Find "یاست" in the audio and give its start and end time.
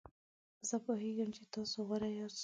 2.17-2.39